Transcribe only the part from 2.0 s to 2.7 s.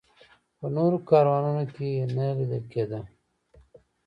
نه لیدل